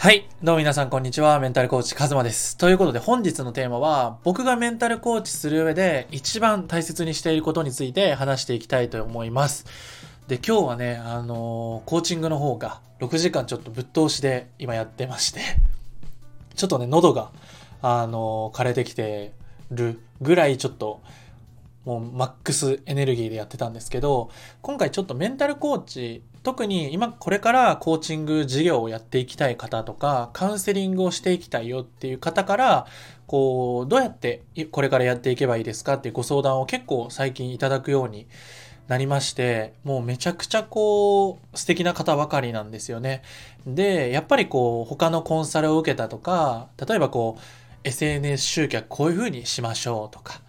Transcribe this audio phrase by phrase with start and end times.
[0.00, 0.26] はい。
[0.42, 1.38] どうも皆さん、こんにちは。
[1.40, 2.56] メンタルコーチ、カズマです。
[2.56, 9.66] ということで、本日のテーマは、僕がメンタルコーチする上で一番大切にしていることについて話していきたいと思います。
[10.26, 15.40] で、今日はね、あのー、コーチングの方が6時間ちょっとぶっ通しで今やってまして、
[16.54, 17.30] ちょっとね、喉が、
[17.82, 19.34] あのー、枯れてきて
[19.70, 21.02] るぐらいちょっと、
[21.84, 24.30] もうマックスエネルギーでやってたんですけど、
[24.62, 32.86] 今回ちょっとメンタルコーチ、特に今これからコーチング事業をやっていきたい方とか、カウンセリングをしていきたいよっていう方から、
[33.26, 38.26] こう、どうやってこれからやっていけばいいですかっていうご相談を結構最近いただくように
[38.88, 43.22] なりまして、もうめちゃくちゃこう、素敵な方ばかりなんですよね。
[43.66, 47.40] で、やっぱりこう、他のコンサルを受けたとか、例えばこう、
[47.84, 50.40] SNS 集客こういう風にしましょうとか、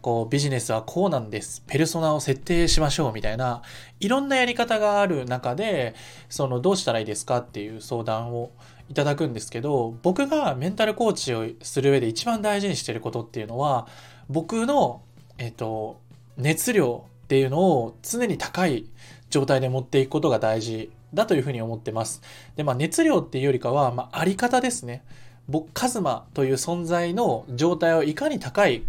[0.00, 1.62] こうビジネスはこうなんです。
[1.66, 3.62] ペルソナを設定しましょうみたいな、
[4.00, 5.94] いろんなやり方がある中で、
[6.28, 8.50] そのどうしたらいいですかっていう相談を
[8.88, 13.86] いただくんですけど、僕がメンタルコーチをする上で一番大事にしてることっていうのは、
[14.28, 15.02] 僕の、
[15.38, 16.00] えっと、
[16.36, 18.86] 熱量っていうのを常に高い
[19.30, 22.22] 状態で持っていくことが大事だというふうに思ってます。
[22.56, 25.02] で、まあ熱量っていうよりかは、まああり方ですね。
[25.48, 28.82] 僕、カズマという存在の状態をいかに高い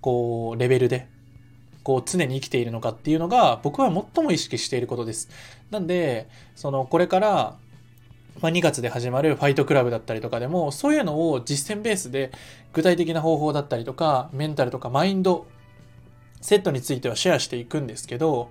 [0.00, 1.06] こう、レベルで、
[1.82, 5.28] こう、常に生きているのかっていうのが、僕は最も意識していることです。
[5.70, 7.56] なんで、その、これから、
[8.40, 12.32] まあ、2月で始まるファイトクラブだったりとかでも、そういうのを実践ベースで
[12.72, 15.46] 具体的な方法だったりとか、メンタルとかマインド、
[16.40, 18.50] セットについてはシェアしていくんですけど、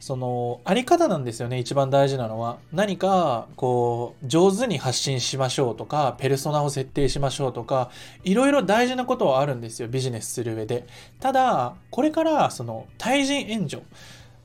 [0.00, 2.58] その、あり方なんですよね、一番大事なのは。
[2.72, 7.90] 何か、こう、上手に発信しましょうとか、ペルソナを設定しましょうとか、
[8.22, 10.86] いろいろ大事なことはあるんですよ、ビジネスする上で。
[11.18, 13.82] ただ、これから、その、対人援助、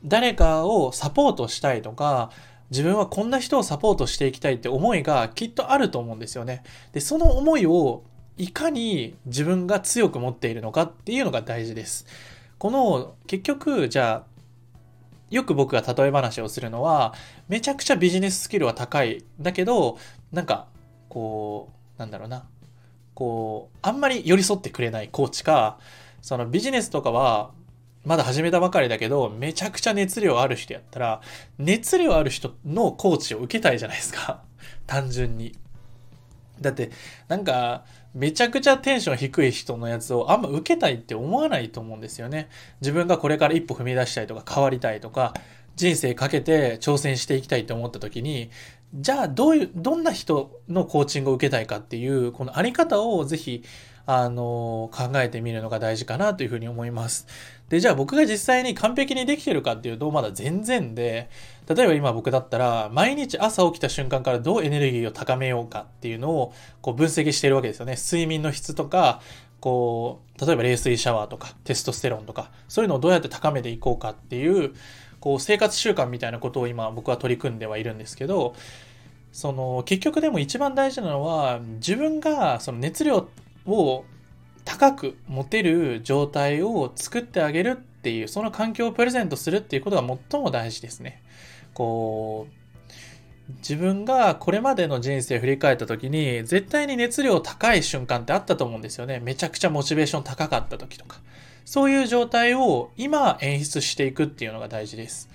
[0.04, 2.32] 誰かをサポートしたいとか、
[2.72, 6.64] 自分はこんな人をサポートしていきたいって思いがきっとあると思うんですよね。
[6.92, 8.04] で、その思いを
[8.38, 12.08] いかに自分が強く持っているのかっていうのが大事です。
[12.58, 14.33] この、結局、じゃあ、
[15.34, 17.16] よく僕が例え話をするのは、
[17.48, 19.24] めちゃくちゃビジネススキルは高い。
[19.42, 19.98] だけど、
[20.32, 20.68] なんか、
[21.10, 22.46] こう、なんだろうな。
[23.16, 25.80] こう、あんまり寄り添ってくれないコーチか、
[26.22, 27.52] そのビジネスとかは、
[28.06, 31.22] まだ始めたばかりだけど、めちゃくちゃ熱量ある人やったら、
[31.58, 34.44] 熱量ある人のコーチを受けたいじゃないですか。
[34.86, 35.58] 単純に。
[36.62, 36.92] だって、
[37.28, 42.48] なんか、めちゃくちゃテンション低い人のやつをあんま受けたいって思わないと思うんですよね。
[42.82, 45.34] 自分がこれから一歩踏み出したいとか変わりたいとか、
[45.76, 48.52] 人生かけて挑戦していきたいと思った時に、
[48.94, 53.64] じゃあどういう、どんな人のコーチングを受けたいかっていう、このあり方をぜひ
[54.06, 57.26] あの、考えてみるのが大事かなというふうに思います。
[57.70, 61.30] で、じゃあ僕が実際に完璧にできてるかっていうと、まだ全然で、
[61.74, 67.96] 例えば今僕だったら、毎日朝起きた瞬間からどうエネルギーを高めようかっていうのを、こう分析してるわけですよね。
[67.96, 69.22] 睡眠の質とか、
[69.62, 74.74] こう、例えば冷水シャワーとか、テストステロンとか、そういうのをどうやって高めていこうかっていう、
[75.24, 78.56] こう、生活習慣みたいなことを今僕は取り組んではいるんですけど、
[79.32, 83.30] その、結局でも一番大事なのは、自分がその熱量
[83.66, 84.04] を
[84.66, 91.24] 高く持てる状態を作ってあげるっていう、その環境をプレゼントするっていうことが最も大事ですね。
[91.74, 92.48] こ
[93.50, 99.22] う、自分がこれまでの人生を振り返った時に、絶対に熱量高い瞬間ってあったと思うんですよね。
[99.22, 101.22] めちゃくちゃモチベーション高かった時とか。
[101.66, 105.30] そういう状態を今演出していくっていうのが大事です。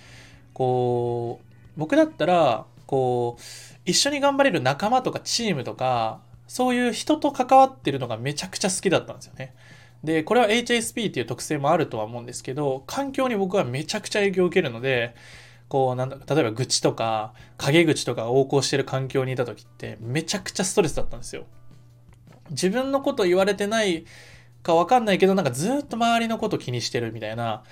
[0.53, 1.45] こう、
[1.77, 3.43] 僕だったら、こう、
[3.85, 9.55] 一緒に頑張れる仲間とかチームとか、そういう人と関わってるのがめちゃくちゃ好きだったんですよね。
[10.03, 15.15] で、これは HSP っていう特性もあるとは思うんですけど、環境に僕はめちゃくちゃ影響を受けるので、
[15.69, 21.45] こう、なんだ、例えば愚痴とか、陰口とか横行してる環境にいた時って、めちゃくちゃストレスだったんですよ。
[22.51, 24.05] 自分のこと言われてない
[24.63, 27.63] かわかんないけど、なんかずっと周りのこと気にしてるみたいな、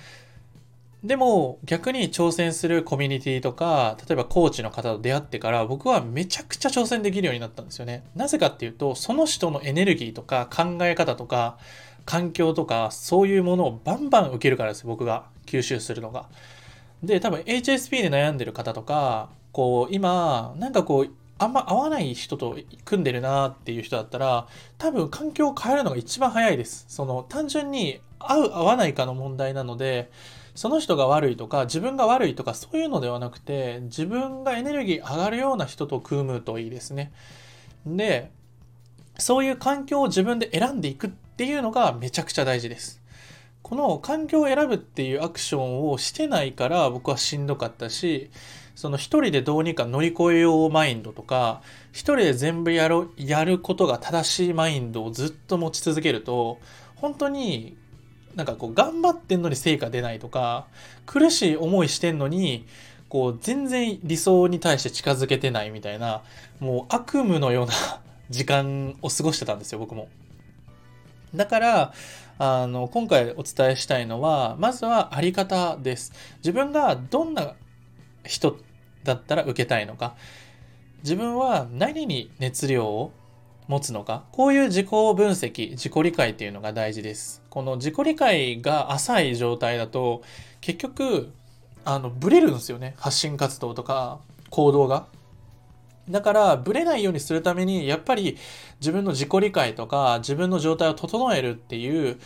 [1.04, 8.04] でも逆に挑戦するコミュニティとか、例えばコーチの方と出会ってから僕はめちゃくちゃ挑戦できるようになったんですよね。
[8.16, 11.58] なぜかっていうと、その人のエネルギーとか考え方とか
[12.06, 16.26] 環境とかそういうものをバンバン受けるからです僕が吸収するのが。
[17.02, 24.46] で、多分 HSP で悩んでる方とか、こう今、なんかこう、あんま合わない人と組んでるなっていう人だったら、
[24.78, 26.86] 多分環境を変えるのが一番早いです。
[26.88, 30.10] その単純に合う合わないかの問題なので、
[30.54, 37.12] その人が悪いとか、自分が悪いとか、そういうのではなくて、自分がエネルギー上がるような人と組むといいですね。
[37.84, 38.30] で、
[39.18, 43.02] そういう環境を自分で選んでいくっていうのがめちゃくちゃ大事です。
[43.62, 48.30] この環境を選ぶっていうアクションをしてないから僕はしんどかったし、
[48.76, 51.62] その一人でどうにか乗り越えようマインドとか、
[51.92, 56.60] 一人で全部やろ、やることが正しいマインドをずっと持ち続けると、
[56.94, 57.76] 本当に
[58.36, 60.66] なんかこう頑張ってんのに成果出ないとか、
[61.06, 62.66] 苦しい思いしてんのに、
[63.08, 66.22] こう全然理想に対して近づけてないみたいな、
[66.60, 67.72] もう悪夢のような
[68.28, 70.08] 時間を過ごしてたんですよ、僕も。
[71.34, 71.94] だから、
[72.38, 76.12] あの、今回お伝えしたいのは、まずはあり方です。
[76.38, 77.54] 自分がどんな
[78.26, 78.58] 人
[79.06, 80.14] だったら受けたいのか。
[81.02, 83.12] 自分は何に熱量を
[83.68, 84.24] 持つのか。
[84.32, 87.42] こういう自己分析、自己理解っていうのが大事です。
[87.50, 90.22] この自己理解が浅い状態だと、
[90.60, 91.32] 結局、
[91.84, 92.94] あの、ブレるんですよね。
[92.98, 94.18] 発信活動とか、
[94.50, 95.06] 行動が。
[96.08, 98.36] だから、ブレないようにするために、やっぱり
[98.80, 102.18] 自分の自己理解とか、自分の状態を整えるっていう、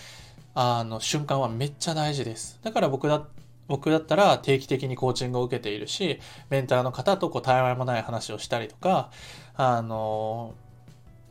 [0.55, 2.59] あの、瞬間はめっちゃ大事です。
[2.63, 3.27] だから僕だ、
[3.71, 6.19] 僕だったら定期的にコーチングを受けているし、
[6.51, 9.13] メンターの方とこう、たわいもない話をしたりとか、
[9.55, 10.55] あの、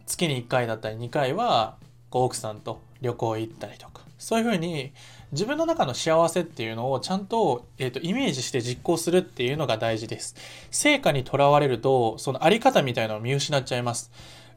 [0.06, 1.76] 月に1回だったり2回は、
[2.10, 4.94] こう奥さんと旅行行ったりとか、そういうふうに
[5.34, 10.36] 自分の中の幸せっていうのをちゃんと,、えーと、イメージして実行するっていうのが大事です。
[10.72, 14.12] 成果にとらわれると、そのあり方みたいなのを見失っちゃいます。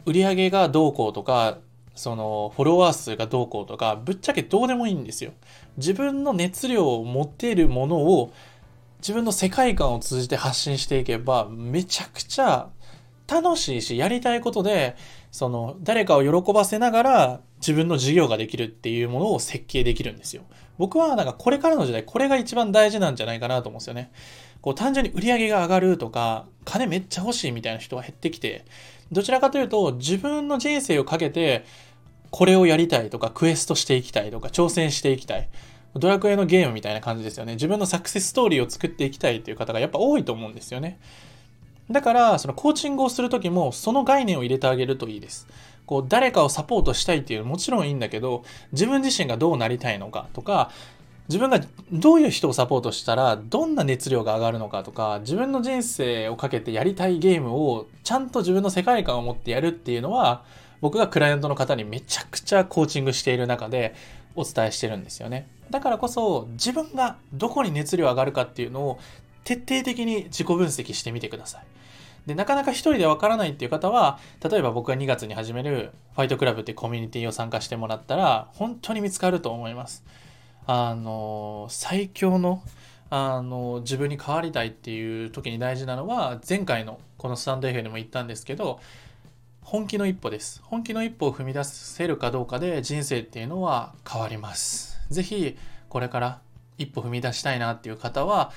[0.06, 1.58] 売上がどうこうとか、
[1.94, 5.32] そのフォロワー数がどうこうとか、ぶっちゃけどうでもいいんですよ。
[5.76, 8.32] 自分の熱量を持っているものを
[8.98, 12.68] 自分の世界観を通じて発信していけば、めちゃくちゃ
[13.26, 14.96] 楽しいし、やりたいことで、
[15.30, 20.42] その、誰かを喜ばせながら自分の事業ができるっていうものを設計できるんですよ。
[20.78, 24.12] 僕はなんかこれからの時代、これが一番大事なんじゃないかなと思うんですよね。
[24.60, 28.64] こう単純に売り上げが上がるとか、金めっちゃ欲しいみたいな人が減ってきて、
[29.10, 31.64] どちらかというと自分の人生をかけて、
[32.32, 35.48] これをやりたいとか、クエストしていきたいとか、挑戦していきたい。
[35.94, 37.52] ドラクエのゲームみたいな感じですよね。
[37.54, 40.98] 自分のサクセスストーリーを作っていきたいっていう方がやっぱ多いと思うんですよね。
[41.90, 45.46] だから、そのコーチングをするときも、その概念を入れてあげるといいです。
[45.84, 50.70] こう、誰かをサポートしたいっていうのもちろんいいんだけど、自分自身がどうなりたいのかとか、
[51.28, 51.60] 自分が
[51.92, 60.42] どういう人をサポートしたらどんな熱量が上がるのかとか自分の人生をかけてやりたいゲームをちゃんと自分の世界観を持ってやるっていうのは
[60.82, 63.94] 僕がクライアントの方にめちゃくちゃコーチングしている中で
[64.34, 68.98] お伝えしてるんですよねだからこそ自分がどこに熱量上がるかっていうのを
[69.44, 71.62] 徹底的に自己分析してみてください
[72.26, 74.18] で、なかなか一人でわからないっていう方は、
[74.48, 80.04] 例えば僕が2月に始めるファイトクラブっていうコミュニティを参加してもらったら、本当に見つかると思います。
[80.66, 82.62] あの、最強の、
[83.10, 88.78] あの、自分に変わりたいっていう時に大事なのは、前回のこのスタンド FM でも言ったんですけど、
[89.62, 90.60] 本気の一歩です。
[90.64, 94.98] 本気の一歩を踏み出せるかどうかで人生っていうのは変わります。
[95.10, 95.56] 是非、
[95.88, 96.40] これから
[96.78, 98.52] 一歩踏み出したいなっていう方は、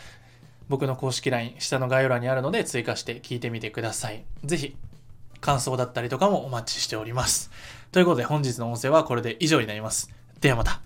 [0.68, 4.26] 僕の公式 LINE 下の概要欄にあるので追加して聞いてみてください。
[4.44, 4.76] 是非
[5.40, 7.52] 感想だったりとかもお待ちしております。
[7.92, 10.12] ということで本日の音声はこれで以上になります。
[10.42, 10.85] ではまた。